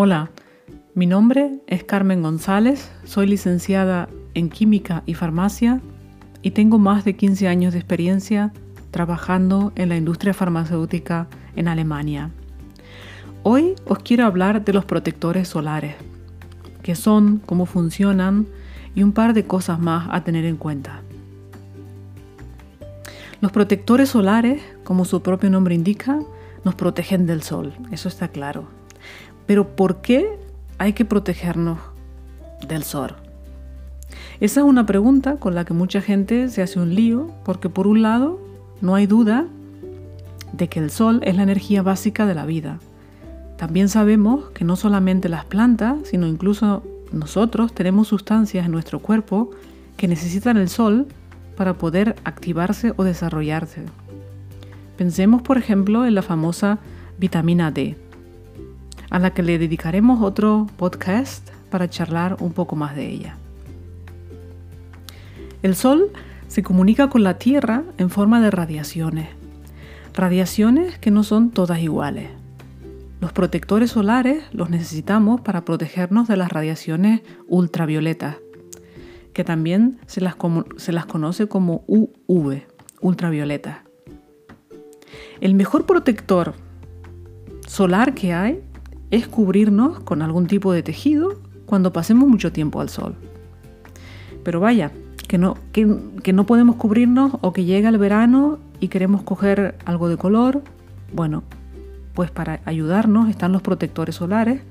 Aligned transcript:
Hola, 0.00 0.30
mi 0.94 1.06
nombre 1.06 1.58
es 1.66 1.82
Carmen 1.82 2.22
González, 2.22 2.88
soy 3.02 3.26
licenciada 3.26 4.08
en 4.34 4.48
Química 4.48 5.02
y 5.06 5.14
Farmacia 5.14 5.80
y 6.40 6.52
tengo 6.52 6.78
más 6.78 7.04
de 7.04 7.16
15 7.16 7.48
años 7.48 7.72
de 7.72 7.80
experiencia 7.80 8.52
trabajando 8.92 9.72
en 9.74 9.88
la 9.88 9.96
industria 9.96 10.34
farmacéutica 10.34 11.26
en 11.56 11.66
Alemania. 11.66 12.30
Hoy 13.42 13.74
os 13.86 13.98
quiero 13.98 14.24
hablar 14.24 14.64
de 14.64 14.72
los 14.72 14.84
protectores 14.84 15.48
solares, 15.48 15.96
qué 16.84 16.94
son, 16.94 17.42
cómo 17.44 17.66
funcionan 17.66 18.46
y 18.94 19.02
un 19.02 19.10
par 19.10 19.34
de 19.34 19.46
cosas 19.46 19.80
más 19.80 20.06
a 20.12 20.22
tener 20.22 20.44
en 20.44 20.58
cuenta. 20.58 21.02
Los 23.40 23.50
protectores 23.50 24.10
solares, 24.10 24.62
como 24.84 25.04
su 25.04 25.22
propio 25.22 25.50
nombre 25.50 25.74
indica, 25.74 26.20
nos 26.62 26.76
protegen 26.76 27.26
del 27.26 27.42
sol, 27.42 27.72
eso 27.90 28.08
está 28.08 28.28
claro. 28.28 28.77
Pero 29.48 29.66
¿por 29.66 30.02
qué 30.02 30.28
hay 30.76 30.92
que 30.92 31.06
protegernos 31.06 31.78
del 32.68 32.82
sol? 32.82 33.16
Esa 34.40 34.60
es 34.60 34.66
una 34.66 34.84
pregunta 34.84 35.36
con 35.36 35.54
la 35.54 35.64
que 35.64 35.72
mucha 35.72 36.02
gente 36.02 36.50
se 36.50 36.60
hace 36.60 36.78
un 36.78 36.94
lío, 36.94 37.32
porque 37.46 37.70
por 37.70 37.86
un 37.86 38.02
lado 38.02 38.38
no 38.82 38.94
hay 38.94 39.06
duda 39.06 39.46
de 40.52 40.68
que 40.68 40.80
el 40.80 40.90
sol 40.90 41.20
es 41.24 41.34
la 41.34 41.44
energía 41.44 41.80
básica 41.80 42.26
de 42.26 42.34
la 42.34 42.44
vida. 42.44 42.78
También 43.56 43.88
sabemos 43.88 44.50
que 44.50 44.66
no 44.66 44.76
solamente 44.76 45.30
las 45.30 45.46
plantas, 45.46 45.96
sino 46.04 46.26
incluso 46.26 46.82
nosotros 47.10 47.72
tenemos 47.72 48.08
sustancias 48.08 48.66
en 48.66 48.72
nuestro 48.72 48.98
cuerpo 48.98 49.50
que 49.96 50.08
necesitan 50.08 50.58
el 50.58 50.68
sol 50.68 51.06
para 51.56 51.72
poder 51.72 52.16
activarse 52.24 52.92
o 52.98 53.02
desarrollarse. 53.02 53.80
Pensemos, 54.98 55.40
por 55.40 55.56
ejemplo, 55.56 56.04
en 56.04 56.14
la 56.14 56.22
famosa 56.22 56.80
vitamina 57.18 57.70
D 57.70 57.96
a 59.10 59.18
la 59.18 59.30
que 59.30 59.42
le 59.42 59.58
dedicaremos 59.58 60.22
otro 60.22 60.66
podcast 60.76 61.48
para 61.70 61.88
charlar 61.88 62.36
un 62.40 62.52
poco 62.52 62.76
más 62.76 62.94
de 62.94 63.06
ella. 63.08 63.36
El 65.62 65.74
Sol 65.74 66.10
se 66.46 66.62
comunica 66.62 67.08
con 67.08 67.22
la 67.22 67.38
Tierra 67.38 67.84
en 67.98 68.10
forma 68.10 68.40
de 68.40 68.50
radiaciones, 68.50 69.28
radiaciones 70.14 70.98
que 70.98 71.10
no 71.10 71.22
son 71.22 71.50
todas 71.50 71.80
iguales. 71.80 72.30
Los 73.20 73.32
protectores 73.32 73.90
solares 73.90 74.44
los 74.52 74.70
necesitamos 74.70 75.40
para 75.40 75.64
protegernos 75.64 76.28
de 76.28 76.36
las 76.36 76.50
radiaciones 76.50 77.22
ultravioletas, 77.48 78.36
que 79.32 79.42
también 79.42 79.98
se 80.06 80.20
las, 80.20 80.36
se 80.76 80.92
las 80.92 81.06
conoce 81.06 81.48
como 81.48 81.84
UV, 81.86 82.62
ultravioleta. 83.00 83.82
El 85.40 85.54
mejor 85.54 85.86
protector 85.86 86.54
solar 87.66 88.14
que 88.14 88.32
hay 88.32 88.62
es 89.10 89.28
cubrirnos 89.28 90.00
con 90.00 90.22
algún 90.22 90.46
tipo 90.46 90.72
de 90.72 90.82
tejido 90.82 91.34
cuando 91.66 91.92
pasemos 91.92 92.28
mucho 92.28 92.52
tiempo 92.52 92.80
al 92.80 92.88
sol. 92.88 93.14
Pero 94.44 94.60
vaya, 94.60 94.92
que 95.28 95.38
no, 95.38 95.56
que, 95.72 96.32
no 96.32 96.46
podemos 96.46 96.76
cubrirnos 96.76 97.32
o 97.40 97.52
que 97.52 97.64
llega 97.64 97.88
el 97.88 97.98
verano 97.98 98.58
y 98.80 98.88
queremos 98.88 99.22
coger 99.22 99.76
algo 99.84 100.08
de 100.08 100.16
color, 100.16 100.62
bueno, 101.12 101.42
pues 102.14 102.30
para 102.30 102.60
ayudarnos 102.64 103.28
están 103.28 103.52
los 103.52 103.62
protectores 103.62 104.16
solares 104.16 104.62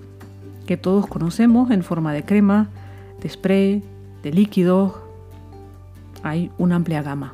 que 0.66 0.78
todos 0.78 1.08
conocemos 1.08 1.72
en 1.72 1.84
forma 1.84 2.12
de 2.14 2.24
crema, 2.24 2.70
de 3.22 3.30
spray, 3.30 3.84
de 4.24 4.32
líquidos. 4.32 4.94
Hay 6.24 6.52
una 6.58 6.76
amplia 6.76 7.02
gama. 7.04 7.34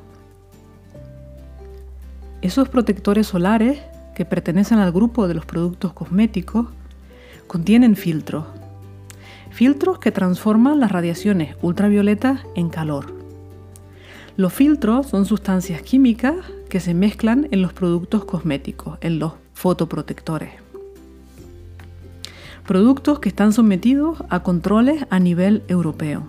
Esos 2.42 2.68
protectores 2.68 3.28
solares 3.28 3.80
que 4.16 4.26
pertenecen 4.26 4.80
al 4.80 4.92
grupo 4.92 5.28
de 5.28 5.34
los 5.34 5.46
productos 5.46 5.94
cosméticos 5.94 6.68
contienen 7.48 7.96
filtros. 7.96 8.46
Filtros 9.52 10.00
que 10.00 10.12
transforman 10.12 10.80
las 10.80 10.92
radiaciones 10.92 11.56
ultravioletas 11.62 12.42
en 12.56 12.70
calor. 12.70 13.14
Los 14.36 14.52
filtros 14.52 15.08
son 15.08 15.26
sustancias 15.26 15.84
químicas 15.84 16.36
que 16.70 16.80
se 16.80 16.96
mezclan 16.96 17.48
en 17.52 17.62
los 17.62 17.72
productos 17.72 18.26
cosméticos, 18.26 18.98
en 19.02 19.20
los 19.20 19.34
fotoprotectores. 19.54 20.52
Productos 22.66 23.20
que 23.20 23.30
están 23.30 23.54
sometidos 23.54 24.24
a 24.30 24.42
controles 24.42 25.06
a 25.12 25.20
nivel 25.20 25.62
europeo. 25.68 26.24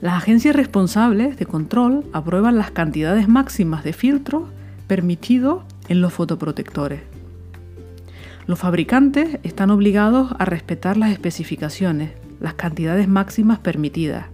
Las 0.00 0.14
agencias 0.14 0.54
responsables 0.54 1.36
de 1.36 1.46
control 1.46 2.04
aprueban 2.12 2.58
las 2.58 2.70
cantidades 2.70 3.28
máximas 3.28 3.82
de 3.82 3.92
filtros 3.92 4.44
permitidos 4.86 5.64
en 5.88 6.00
los 6.00 6.12
fotoprotectores. 6.12 7.15
Los 8.46 8.60
fabricantes 8.60 9.40
están 9.42 9.70
obligados 9.70 10.32
a 10.38 10.44
respetar 10.44 10.96
las 10.96 11.10
especificaciones, 11.10 12.12
las 12.38 12.54
cantidades 12.54 13.08
máximas 13.08 13.58
permitidas, 13.58 14.26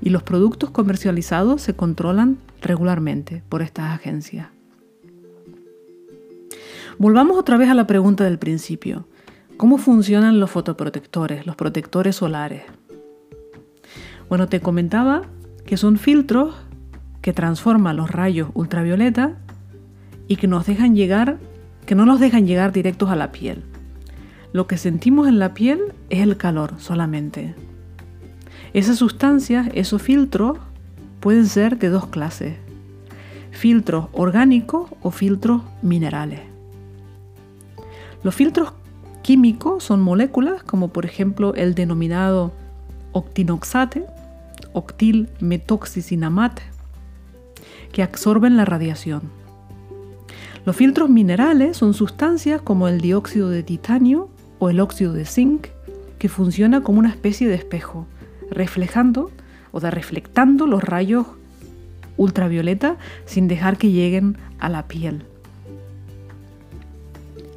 y 0.00 0.10
los 0.10 0.22
productos 0.22 0.70
comercializados 0.70 1.60
se 1.60 1.74
controlan 1.74 2.38
regularmente 2.62 3.42
por 3.48 3.62
estas 3.62 3.90
agencias. 3.90 4.48
Volvamos 6.98 7.36
otra 7.36 7.56
vez 7.56 7.68
a 7.68 7.74
la 7.74 7.88
pregunta 7.88 8.22
del 8.22 8.38
principio. 8.38 9.08
¿Cómo 9.56 9.78
funcionan 9.78 10.38
los 10.38 10.52
fotoprotectores, 10.52 11.44
los 11.44 11.56
protectores 11.56 12.14
solares? 12.14 12.62
Bueno, 14.28 14.46
te 14.48 14.60
comentaba 14.60 15.22
que 15.66 15.76
son 15.76 15.98
filtros 15.98 16.54
que 17.20 17.32
transforman 17.32 17.96
los 17.96 18.12
rayos 18.12 18.50
ultravioleta 18.54 19.38
y 20.28 20.36
que 20.36 20.46
nos 20.46 20.66
dejan 20.66 20.94
llegar 20.94 21.38
que 21.88 21.94
no 21.94 22.04
nos 22.04 22.20
dejan 22.20 22.46
llegar 22.46 22.70
directos 22.70 23.08
a 23.08 23.16
la 23.16 23.32
piel. 23.32 23.64
Lo 24.52 24.66
que 24.66 24.76
sentimos 24.76 25.26
en 25.26 25.38
la 25.38 25.54
piel 25.54 25.94
es 26.10 26.20
el 26.20 26.36
calor 26.36 26.74
solamente. 26.76 27.54
Esas 28.74 28.98
sustancias, 28.98 29.70
esos 29.72 30.02
filtros, 30.02 30.58
pueden 31.20 31.46
ser 31.46 31.78
de 31.78 31.88
dos 31.88 32.08
clases. 32.08 32.56
Filtros 33.52 34.08
orgánicos 34.12 34.90
o 35.00 35.10
filtros 35.10 35.62
minerales. 35.80 36.40
Los 38.22 38.34
filtros 38.34 38.74
químicos 39.22 39.82
son 39.82 40.02
moléculas 40.02 40.62
como 40.62 40.88
por 40.88 41.06
ejemplo 41.06 41.54
el 41.54 41.74
denominado 41.74 42.52
octinoxate, 43.12 44.04
octilmetoxicinamate, 44.74 46.60
que 47.92 48.02
absorben 48.02 48.58
la 48.58 48.66
radiación. 48.66 49.37
Los 50.68 50.76
filtros 50.76 51.08
minerales 51.08 51.78
son 51.78 51.94
sustancias 51.94 52.60
como 52.60 52.88
el 52.88 53.00
dióxido 53.00 53.48
de 53.48 53.62
titanio 53.62 54.28
o 54.58 54.68
el 54.68 54.80
óxido 54.80 55.14
de 55.14 55.24
zinc, 55.24 55.68
que 56.18 56.28
funciona 56.28 56.82
como 56.82 56.98
una 56.98 57.08
especie 57.08 57.48
de 57.48 57.54
espejo, 57.54 58.06
reflejando 58.50 59.30
o 59.72 59.80
de 59.80 59.90
reflectando 59.90 60.66
los 60.66 60.84
rayos 60.84 61.26
ultravioleta 62.18 62.98
sin 63.24 63.48
dejar 63.48 63.78
que 63.78 63.92
lleguen 63.92 64.36
a 64.58 64.68
la 64.68 64.88
piel. 64.88 65.22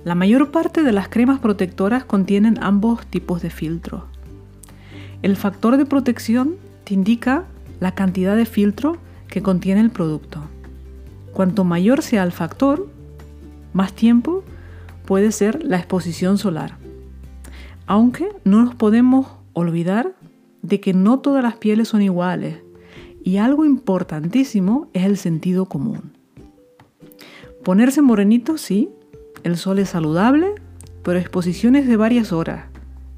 La 0.05 0.15
mayor 0.15 0.51
parte 0.51 0.81
de 0.81 0.93
las 0.93 1.09
cremas 1.09 1.41
protectoras 1.41 2.05
contienen 2.05 2.63
ambos 2.63 3.05
tipos 3.07 3.41
de 3.41 3.49
filtros. 3.49 4.03
El 5.21 5.35
factor 5.35 5.75
de 5.75 5.85
protección 5.85 6.55
te 6.85 6.93
indica 6.93 7.43
la 7.81 7.93
cantidad 7.93 8.37
de 8.37 8.45
filtro 8.45 8.95
que 9.27 9.41
contiene 9.41 9.81
el 9.81 9.89
producto. 9.89 10.39
Cuanto 11.33 11.65
mayor 11.65 12.03
sea 12.03 12.23
el 12.23 12.31
factor, 12.31 12.87
más 13.73 13.93
tiempo 13.93 14.43
puede 15.05 15.31
ser 15.31 15.63
la 15.63 15.77
exposición 15.77 16.37
solar. 16.37 16.77
Aunque 17.85 18.29
no 18.43 18.63
nos 18.63 18.75
podemos 18.75 19.27
olvidar 19.53 20.13
de 20.61 20.79
que 20.79 20.93
no 20.93 21.19
todas 21.19 21.43
las 21.43 21.55
pieles 21.55 21.89
son 21.89 22.01
iguales 22.01 22.57
y 23.23 23.37
algo 23.37 23.65
importantísimo 23.65 24.87
es 24.93 25.03
el 25.03 25.17
sentido 25.17 25.65
común. 25.65 26.13
Ponerse 27.63 28.01
morenito, 28.01 28.57
sí, 28.57 28.89
el 29.43 29.57
sol 29.57 29.79
es 29.79 29.89
saludable, 29.89 30.55
pero 31.03 31.19
exposiciones 31.19 31.87
de 31.87 31.97
varias 31.97 32.31
horas 32.31 32.65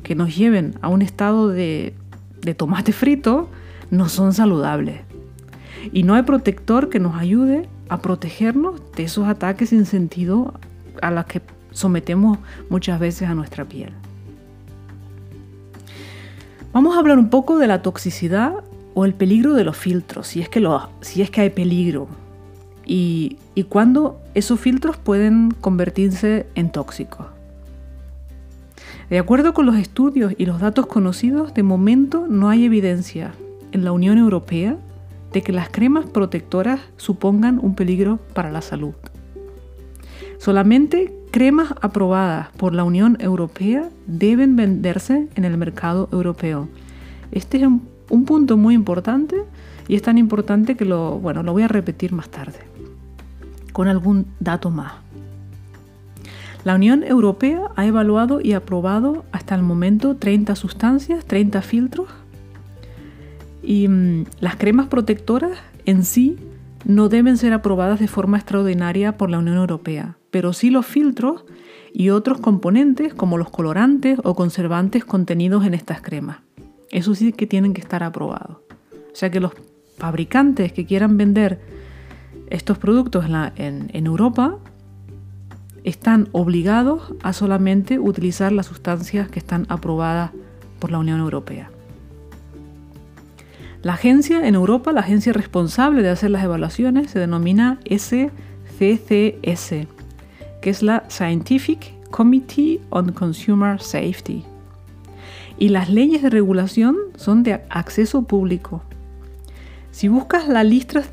que 0.04 0.16
nos 0.16 0.36
lleven 0.36 0.76
a 0.82 0.90
un 0.90 1.02
estado 1.02 1.48
de, 1.48 1.94
de 2.42 2.54
tomate 2.54 2.92
frito 2.92 3.50
no 3.90 4.10
son 4.10 4.34
saludables. 4.34 5.02
Y 5.92 6.04
no 6.04 6.14
hay 6.14 6.24
protector 6.24 6.90
que 6.90 7.00
nos 7.00 7.16
ayude 7.16 7.70
a 7.90 8.02
protegernos 8.02 8.82
de 8.96 9.04
esos 9.04 9.28
ataques 9.28 9.70
sin 9.70 9.86
sentido 9.86 10.54
a 11.02 11.12
los 11.12 11.26
que 11.26 11.42
sometemos 11.72 12.38
muchas 12.70 13.00
veces 13.00 13.30
a 13.30 13.36
nuestra 13.36 13.66
piel. 13.66 13.92
Vamos 16.72 16.96
a 16.96 17.00
hablar 17.00 17.20
un 17.20 17.30
poco 17.30 17.58
de 17.58 17.68
la 17.68 17.82
toxicidad 17.82 18.64
o 18.96 19.06
el 19.06 19.14
peligro 19.14 19.54
de 19.54 19.64
los 19.64 19.78
filtros, 19.78 20.28
si 20.28 20.42
es 20.42 20.50
que, 20.50 20.68
si 21.02 21.22
es 21.22 21.30
que 21.30 21.42
hay 21.42 21.50
peligro, 21.50 22.08
y, 22.86 23.38
y 23.56 23.64
cuándo 23.64 24.20
esos 24.34 24.60
filtros 24.60 24.98
pueden 24.98 25.52
convertirse 25.52 26.48
en 26.56 26.72
tóxicos. 26.72 27.28
De 29.10 29.20
acuerdo 29.20 29.54
con 29.54 29.66
los 29.66 29.76
estudios 29.76 30.34
y 30.38 30.46
los 30.46 30.60
datos 30.60 30.88
conocidos, 30.88 31.54
de 31.54 31.64
momento 31.64 32.26
no 32.28 32.50
hay 32.50 32.66
evidencia 32.66 33.34
en 33.72 33.84
la 33.84 33.92
Unión 33.92 34.18
Europea 34.18 34.78
de 35.34 35.42
que 35.42 35.52
las 35.52 35.70
cremas 35.70 36.06
protectoras 36.06 36.80
supongan 36.98 37.60
un 37.62 37.76
peligro 37.76 38.20
para 38.34 38.52
la 38.52 38.62
salud. 38.62 38.94
Solamente 40.38 41.14
cremas 41.32 41.74
aprobadas 41.82 42.50
por 42.58 42.74
la 42.76 42.84
Unión 42.84 43.18
Europea 43.20 43.90
deben 44.06 44.56
venderse 44.56 45.28
en 45.36 45.46
el 45.46 45.58
mercado 45.58 46.08
europeo. 46.12 46.70
Este 47.32 47.58
es 47.58 47.64
un, 47.64 47.88
un 48.10 48.26
punto 48.26 48.58
muy 48.58 48.76
importante 48.76 49.38
y 49.88 49.96
es 49.96 50.02
tan 50.02 50.18
importante 50.18 50.76
que 50.76 50.86
lo, 50.86 51.20
bueno, 51.20 51.44
lo 51.44 51.52
voy 51.52 51.64
a 51.64 51.68
repetir 51.68 52.14
más 52.14 52.30
tarde, 52.30 52.60
con 53.72 53.88
algún 53.88 54.28
dato 54.40 54.70
más. 54.70 54.94
La 56.64 56.76
Unión 56.76 57.04
Europea 57.04 57.72
ha 57.76 57.86
evaluado 57.86 58.40
y 58.40 58.54
aprobado 58.54 59.26
hasta 59.32 59.56
el 59.56 59.64
momento 59.64 60.16
30 60.16 60.56
sustancias, 60.56 61.26
30 61.26 61.62
filtros, 61.62 62.08
y 63.64 63.88
mm, 63.88 64.26
las 64.40 64.58
cremas 64.58 64.88
protectoras 64.88 65.58
en 65.86 66.04
sí 66.04 66.38
no 66.86 67.10
deben 67.10 67.38
ser 67.38 67.54
aprobadas 67.54 68.00
de 68.00 68.08
forma 68.08 68.38
extraordinaria 68.38 69.18
por 69.18 69.30
la 69.30 69.40
Unión 69.40 69.58
Europea, 69.58 70.18
pero 70.32 70.54
sí 70.54 70.70
los 70.70 70.86
filtros 70.86 71.46
y 71.94 72.10
otros 72.10 72.40
componentes 72.40 73.14
como 73.14 73.38
los 73.38 73.50
colorantes 73.50 74.20
o 74.24 74.36
conservantes 74.36 75.06
contenidos 75.06 75.66
en 75.66 75.74
estas 75.74 76.02
cremas. 76.02 76.40
Eso 76.92 77.16
sí 77.16 77.32
que 77.32 77.48
tienen 77.48 77.74
que 77.74 77.82
estar 77.82 78.04
aprobados. 78.04 78.58
O 78.92 79.16
sea 79.16 79.32
que 79.32 79.40
los 79.40 79.54
fabricantes 79.98 80.74
que 80.74 80.86
quieran 80.86 81.18
vender 81.18 81.60
estos 82.50 82.78
productos 82.78 83.26
en, 83.56 84.06
Europa 84.06 84.58
están 85.84 86.30
obligados 86.32 87.14
a 87.22 87.34
solamente 87.34 88.00
utilizar 88.00 88.52
las 88.52 88.68
sustancias 88.68 89.30
que 89.30 89.40
están 89.40 89.66
aprobadas 89.70 90.32
por 90.80 90.92
la 90.92 91.00
Unión 91.00 91.20
Europea. 91.20 91.72
La 93.84 93.94
agencia 93.96 94.48
en 94.48 94.56
Europa, 94.56 94.94
la 94.94 95.02
agencia 95.02 95.34
responsable 95.34 96.02
de 96.04 96.10
hacer 96.10 96.32
las 96.32 96.46
evaluaciones, 96.46 97.12
se 97.12 97.20
denomina 97.20 97.80
SCCS, 97.86 99.74
que 100.62 100.70
es 100.70 100.82
la 100.82 101.04
Scientific 101.10 101.92
Committee 102.10 102.80
on 102.92 103.12
Consumer 103.12 103.82
Safety. 103.82 104.46
Y 105.60 105.68
las 105.68 105.90
leyes 105.90 106.22
de 106.22 106.30
regulación 106.30 106.96
son 107.18 107.44
de 107.44 107.62
acceso 107.70 108.22
público. 108.24 108.84
Si 109.92 110.08
buscas 110.08 110.48
la 110.48 110.64
lista, 110.64 111.04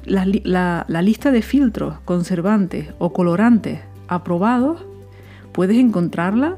de 1.32 1.42
filtros, 1.42 1.98
conservantes 2.04 2.94
o 3.00 3.12
colorantes 3.12 3.80
aprobados, 4.06 4.86
puedes 5.50 5.76
encontrarla 5.76 6.56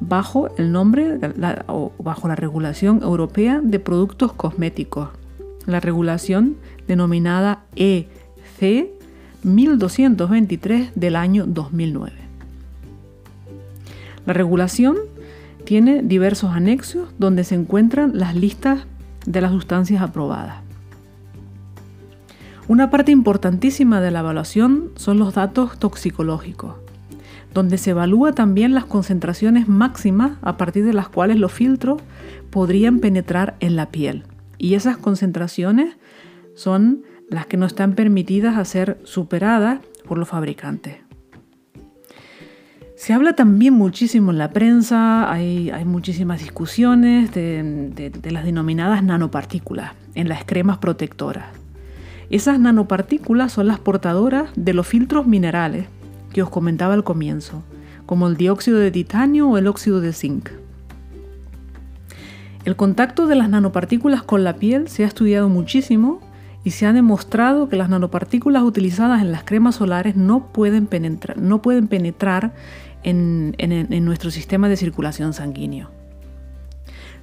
bajo 0.00 0.50
el 0.58 0.72
nombre 0.72 1.20
o 1.68 1.92
bajo 2.02 2.26
la 2.26 2.34
regulación 2.34 3.00
europea 3.04 3.60
de 3.62 3.78
productos 3.78 4.32
cosméticos, 4.32 5.10
la 5.66 5.80
regulación 5.80 6.56
denominada 6.86 7.64
EC 7.76 8.90
1223 9.42 10.92
del 10.94 11.16
año 11.16 11.46
2009. 11.46 12.12
La 14.26 14.32
regulación 14.32 14.96
tiene 15.64 16.02
diversos 16.02 16.50
anexos 16.52 17.08
donde 17.18 17.44
se 17.44 17.54
encuentran 17.54 18.12
las 18.18 18.36
listas 18.36 18.86
de 19.26 19.40
las 19.40 19.52
sustancias 19.52 20.02
aprobadas. 20.02 20.56
Una 22.68 22.90
parte 22.90 23.10
importantísima 23.10 24.00
de 24.00 24.12
la 24.12 24.20
evaluación 24.20 24.90
son 24.94 25.18
los 25.18 25.34
datos 25.34 25.78
toxicológicos, 25.78 26.76
donde 27.52 27.76
se 27.78 27.90
evalúa 27.90 28.32
también 28.32 28.74
las 28.74 28.84
concentraciones 28.84 29.68
máximas 29.68 30.32
a 30.42 30.56
partir 30.56 30.84
de 30.84 30.92
las 30.92 31.08
cuales 31.08 31.38
los 31.38 31.52
filtros 31.52 32.00
podrían 32.50 33.00
penetrar 33.00 33.56
en 33.58 33.74
la 33.74 33.86
piel. 33.90 34.24
Y 34.62 34.76
esas 34.76 34.96
concentraciones 34.96 35.96
son 36.54 37.02
las 37.28 37.46
que 37.46 37.56
no 37.56 37.66
están 37.66 37.96
permitidas 37.96 38.56
a 38.56 38.64
ser 38.64 39.00
superadas 39.02 39.80
por 40.06 40.18
los 40.18 40.28
fabricantes. 40.28 40.98
Se 42.94 43.12
habla 43.12 43.34
también 43.34 43.74
muchísimo 43.74 44.30
en 44.30 44.38
la 44.38 44.52
prensa, 44.52 45.28
hay, 45.32 45.72
muchísimas 45.84 46.38
discusiones 46.38 47.34
de 47.34 48.30
las 48.30 48.44
denominadas 48.44 49.02
nanopartículas 49.02 49.94
en 50.14 50.28
las 50.28 50.44
cremas 50.44 50.78
protectoras. 50.78 51.46
Esas 52.30 52.60
nanopartículas 52.60 53.50
son 53.50 53.66
las 53.66 53.80
portadoras 53.80 54.50
de 54.54 54.74
los 54.74 54.86
filtros 54.86 55.26
minerales 55.26 55.86
que 56.32 56.40
os 56.40 56.50
comentaba 56.50 56.94
al 56.94 57.02
comienzo, 57.02 57.64
como 58.06 58.28
el 58.28 58.36
dióxido 58.36 58.78
de 58.78 58.92
titanio 58.92 59.48
o 59.48 59.58
el 59.58 59.66
óxido 59.66 60.00
de 60.00 60.12
zinc. 60.12 60.61
El 62.64 62.76
contacto 62.76 63.26
de 63.26 63.34
las 63.34 63.48
nanopartículas 63.48 64.22
con 64.22 64.44
la 64.44 64.56
piel 64.56 64.88
se 64.88 65.04
ha 65.04 65.06
estudiado 65.06 65.48
muchísimo 65.48 66.20
y 66.64 66.70
se 66.70 66.86
ha 66.86 66.92
demostrado 66.92 67.68
que 67.68 67.76
las 67.76 67.88
nanopartículas 67.88 68.62
utilizadas 68.62 69.20
en 69.20 69.32
las 69.32 69.42
cremas 69.42 69.76
solares 69.76 70.14
no 70.14 70.52
pueden 70.52 70.86
penetrar, 70.86 71.38
no 71.38 71.60
pueden 71.60 71.88
penetrar 71.88 72.52
en, 73.02 73.54
en 73.58 74.04
nuestro 74.04 74.30
sistema 74.30 74.68
de 74.68 74.76
circulación 74.76 75.32
sanguíneo. 75.32 75.90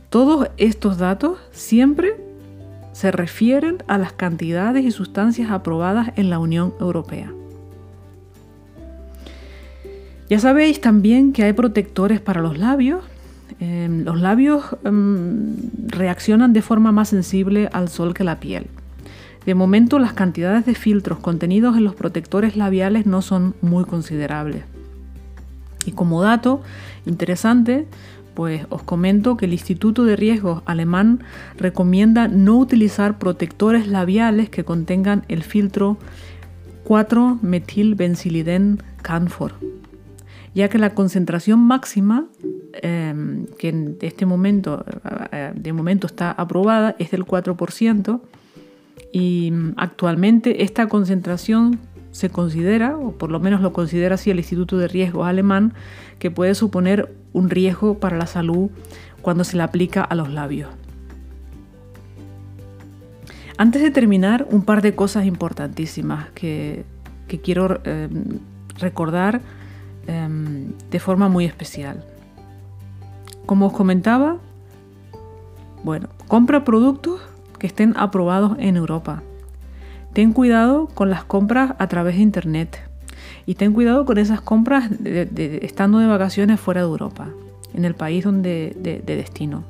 Todos 0.10 0.50
estos 0.58 0.98
datos 0.98 1.38
siempre 1.52 2.16
se 2.92 3.12
refieren 3.12 3.78
a 3.88 3.98
las 3.98 4.12
cantidades 4.12 4.84
y 4.84 4.92
sustancias 4.92 5.52
aprobadas 5.52 6.12
en 6.18 6.30
la 6.30 6.40
Unión 6.40 6.74
Europea. 6.82 7.32
Ya 10.30 10.40
sabéis 10.40 10.82
también 10.82 11.32
que 11.32 11.44
hay 11.44 11.54
protectores 11.54 12.20
para 12.20 12.42
los 12.42 12.58
labios. 12.58 13.04
Em, 13.60 14.06
los 14.06 14.20
labios 14.20 14.64
em, 14.86 15.56
reaccionan 15.88 16.54
de 16.54 16.62
forma 16.62 16.94
más 16.94 17.10
sensible 17.10 17.70
al 17.74 17.90
sol 17.90 18.14
que 18.14 18.24
la 18.24 18.40
piel. 18.40 18.68
De 19.46 19.54
momento 19.54 20.00
las 20.00 20.14
cantidades 20.14 20.66
de 20.66 20.76
filtros 20.76 21.20
contenidos 21.20 21.76
en 21.76 21.84
los 21.84 21.96
protectores 21.96 22.56
labiales 22.56 23.06
no 23.06 23.22
son 23.22 23.56
muy 23.62 23.84
considerables. 23.84 24.64
Y 25.86 25.92
como 25.92 26.22
dato 26.22 26.62
interesante, 27.06 27.86
pues 28.34 28.66
os 28.70 28.84
comento 28.84 29.36
que 29.36 29.46
el 29.46 29.54
Instituto 29.54 30.06
de 30.06 30.16
Riesgos 30.16 30.62
alemán 30.66 31.20
recomienda 31.58 32.30
no 32.30 32.58
utilizar 32.58 33.18
protectores 33.18 33.88
labiales 33.88 34.50
que 34.50 34.64
contengan 34.64 35.26
el 35.28 35.44
filtro 35.44 35.98
4-metilbenziliden 36.88 38.82
Canfor, 39.02 39.56
ya 40.54 40.69
que 40.69 40.78
la 40.78 40.94
concentración 40.94 41.60
máxima 41.60 42.28
em, 42.81 43.46
que 43.57 43.69
en 43.69 43.98
este 44.01 44.25
momento, 44.25 44.84
eh, 45.31 45.51
de 45.56 45.74
momento 45.74 46.07
está 46.07 46.31
aprobada 46.31 46.96
es 47.00 47.12
del 47.12 47.25
4% 47.25 48.22
y 49.12 49.51
mm, 49.51 49.74
actualmente 49.78 50.63
esta 50.63 50.88
concentración 50.88 51.80
se 52.12 52.30
considera, 52.30 52.97
o 52.97 53.12
por 53.12 53.31
lo 53.31 53.40
menos 53.40 53.62
lo 53.62 53.71
considera 53.71 54.16
así 54.16 54.31
el 54.31 54.40
Instituto 54.40 54.78
de 54.78 54.88
Riesgos 54.88 55.28
alemán, 55.28 55.74
que 56.18 56.31
puede 56.31 56.56
suponer 56.56 57.14
un 57.33 57.50
riesgo 57.50 58.00
para 58.00 58.18
la 58.18 58.26
salud 58.26 58.69
cuando 59.21 59.44
se 59.44 59.57
le 59.57 59.64
aplica 59.64 60.04
a 60.04 60.16
los 60.16 60.30
labios. 60.30 60.69
Antes 63.57 63.81
de 63.81 63.92
terminar, 63.92 64.47
un 64.50 64.64
par 64.64 64.81
de 64.81 64.95
cosas 64.95 65.26
importantísimas 65.26 66.30
que, 66.31 66.85
quiero 67.44 67.81
em, 67.83 68.40
recordar 68.80 69.42
em, 70.08 70.74
de 70.90 71.00
forma 71.00 71.30
muy 71.30 71.46
especial. 71.46 72.04
Como 73.46 73.68
os 73.68 73.74
comentaba, 73.74 74.38
bueno, 75.84 76.10
compra 76.28 76.64
productos 76.64 77.22
que 77.58 77.68
estén 77.68 77.94
aprobados 77.98 78.58
en 78.60 78.78
Europa. 78.78 79.22
Ten 80.14 80.34
cuidado 80.34 80.88
con 80.88 81.10
las 81.10 81.24
compras 81.24 81.76
a 81.78 81.88
través 81.88 82.16
de 82.16 82.22
Internet. 82.22 82.82
Y 83.46 83.56
ten 83.56 83.74
cuidado 83.74 84.06
con 84.06 84.18
esas 84.18 84.42
compras 84.42 84.90
estando 85.04 86.00
de 86.00 86.08
vacaciones 86.08 86.60
fuera 86.60 86.82
de 86.82 86.88
Europa, 86.88 87.30
en 87.74 87.86
el 87.86 87.96
país 87.96 88.24
donde, 88.24 88.76
de, 88.80 89.02
destino. 89.16 89.64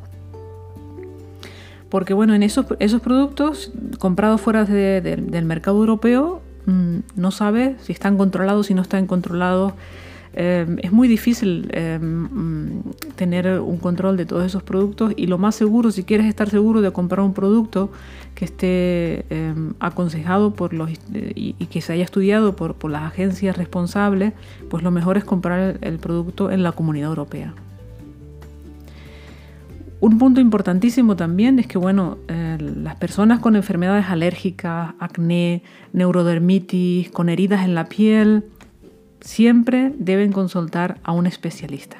Porque 1.89 2.13
bueno, 2.13 2.33
en 2.35 2.43
esos, 2.43 2.67
esos 2.79 3.01
productos 3.01 3.71
comprados 3.97 4.41
fuera 4.41 4.65
del 4.65 5.45
mercado 5.45 5.77
europeo, 5.77 6.41
mm, 6.65 6.97
no 7.15 7.31
sabes 7.31 7.81
si 7.81 7.93
están 7.93 8.17
controlados, 8.17 8.67
si 8.67 8.73
no 8.73 8.81
están 8.81 9.07
controlados 9.07 9.73
Em, 10.33 10.77
es 10.83 10.91
muy 10.91 11.07
difícil 11.07 11.69
em, 11.73 12.01
mm, 12.01 12.83
tener 13.15 13.59
un 13.59 13.77
control 13.77 14.15
de 14.15 14.25
todos 14.25 14.45
esos 14.45 14.61
productos 14.61 15.13
y 15.17 15.25
lo 15.25 15.39
más 15.39 15.55
seguro, 15.55 15.91
si 15.91 16.03
quieres 16.03 16.27
estar 16.27 16.49
seguro 16.49 16.81
de 16.81 16.91
comprar 16.91 17.25
un 17.25 17.33
producto 17.33 17.91
que 18.35 18.45
esté 18.45 19.25
em, 19.29 19.73
aconsejado 19.79 20.53
por 20.53 20.73
los, 20.73 20.91
y, 21.11 21.53
que 21.53 21.81
se 21.81 21.93
haya 21.93 22.03
estudiado 22.03 22.55
por, 22.55 22.89
las 22.89 23.03
agencias 23.03 23.57
responsables, 23.57 24.33
pues 24.69 24.83
lo 24.83 24.91
mejor 24.91 25.17
es 25.17 25.23
comprar 25.23 25.77
el, 25.81 25.97
producto 25.97 26.51
en 26.51 26.63
la 26.63 26.71
comunidad 26.73 27.09
europea. 27.09 27.53
Un 29.99 30.17
punto 30.17 30.39
importantísimo 30.39 31.15
también 31.15 31.59
es 31.59 31.67
que 31.67 31.77
bueno, 31.77 32.19
las 32.29 32.95
personas 32.95 33.39
con 33.39 33.57
enfermedades 33.57 34.05
alérgicas, 34.07 34.93
acné, 34.99 35.63
neurodermitis, 35.91 37.11
con 37.11 37.27
heridas 37.27 37.65
en 37.65 37.75
la 37.75 37.85
piel, 37.85 38.45
siempre 39.21 39.93
deben 39.97 40.31
consultar 40.31 40.99
a 41.03 41.11
un 41.11 41.27
especialista. 41.27 41.97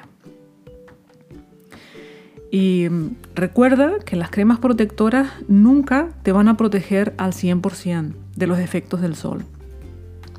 Y 2.50 2.88
mm, 2.90 3.16
recuerda 3.34 3.98
que 4.04 4.16
las 4.16 4.30
cremas 4.30 4.58
protectoras 4.58 5.30
nunca 5.48 6.08
te 6.22 6.32
van 6.32 6.48
a 6.48 6.56
proteger 6.56 7.14
al 7.16 7.32
100% 7.32 8.12
de 8.36 8.46
los 8.46 8.58
efectos 8.58 9.00
del 9.00 9.14
sol. 9.14 9.44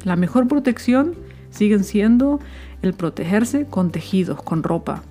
La 0.03 0.15
mejor 0.15 0.47
protección 0.47 1.15
siguen 1.51 1.83
siendo 1.83 2.39
el 2.81 2.93
protegerse 2.93 3.65
con 3.65 3.91
tejidos, 3.91 4.41
con 4.41 4.63
ropa. 4.63 5.03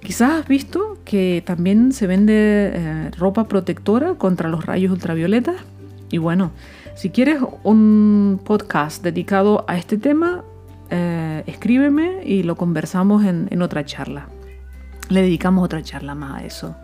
Quizás 0.00 0.40
has 0.40 0.48
visto 0.48 0.98
que 1.04 1.42
también 1.44 1.92
se 1.92 2.06
vende 2.06 2.72
eh, 2.74 3.10
ropa 3.18 3.46
protectora 3.48 4.14
contra 4.14 4.48
los 4.48 4.66
rayos 4.66 4.92
ultravioletas. 4.92 5.56
Y 6.10 6.18
bueno, 6.18 6.50
si 6.94 7.10
quieres 7.10 7.40
un 7.62 8.40
podcast 8.44 9.02
dedicado 9.02 9.64
a 9.68 9.78
este 9.78 9.98
tema, 9.98 10.44
eh, 10.94 11.42
escríbeme 11.46 12.20
y 12.22 12.42
lo 12.42 12.56
conversamos 12.56 13.24
en, 13.24 13.62
otra 13.62 13.82
charla. 13.86 14.26
Le 15.08 15.22
dedicamos 15.22 15.64
otra 15.64 15.82
charla 15.82 16.14
más 16.14 16.42
a 16.42 16.44
eso. 16.44 16.76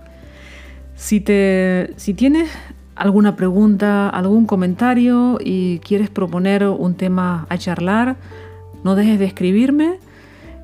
Si, 0.97 1.21
te, 1.21 1.93
si 1.97 2.15
tienes 2.15 2.51
alguna 2.97 3.37
pregunta, 3.37 4.09
algún 4.09 4.47
comentario 4.47 5.39
y 5.45 5.81
quieres 5.81 6.09
proponer 6.09 6.67
un 6.67 6.95
tema 6.95 7.47
a 7.51 7.59
charlar, 7.59 8.17
no 8.83 8.95
dejes 8.95 9.19
de 9.19 9.27
escribirme. 9.27 9.99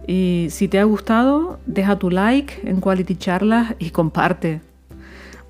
Y 0.06 0.46
si 0.48 0.66
te 0.66 0.78
ha 0.78 0.84
gustado, 0.84 1.58
deja 1.66 1.98
tu 1.98 2.10
like 2.10 2.62
en 2.64 2.80
Quality 2.80 3.16
Charlas 3.16 3.74
y 3.78 3.90
comparte. 3.90 4.62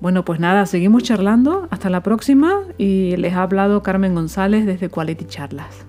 Bueno, 0.01 0.25
pues 0.25 0.41
nada, 0.41 0.65
seguimos 0.65 1.03
charlando. 1.03 1.69
Hasta 1.71 1.89
la 1.89 2.03
próxima 2.03 2.59
y 2.77 3.15
les 3.15 3.35
ha 3.35 3.43
hablado 3.43 3.81
Carmen 3.83 4.15
González 4.15 4.65
desde 4.65 4.89
Quality 4.89 5.25
Charlas. 5.27 5.85